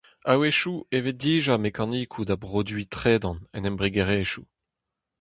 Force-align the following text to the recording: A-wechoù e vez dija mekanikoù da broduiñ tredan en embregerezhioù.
A-wechoù 0.31 0.75
e 0.95 0.97
vez 1.03 1.17
dija 1.21 1.55
mekanikoù 1.65 2.23
da 2.27 2.35
broduiñ 2.43 2.87
tredan 2.93 3.37
en 3.55 3.67
embregerezhioù. 3.71 4.45